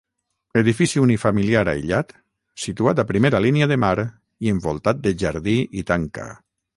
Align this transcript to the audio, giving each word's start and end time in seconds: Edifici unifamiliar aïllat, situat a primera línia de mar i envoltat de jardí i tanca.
Edifici 0.59 1.01
unifamiliar 1.01 1.61
aïllat, 1.73 2.15
situat 2.63 3.03
a 3.03 3.07
primera 3.13 3.41
línia 3.47 3.67
de 3.73 3.77
mar 3.85 3.93
i 4.47 4.53
envoltat 4.55 5.05
de 5.05 5.17
jardí 5.25 5.59
i 5.83 5.89
tanca. 5.93 6.27